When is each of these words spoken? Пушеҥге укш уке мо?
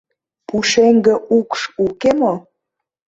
Пушеҥге 0.47 1.15
укш 1.37 1.61
уке 1.85 2.11
мо? 2.19 2.33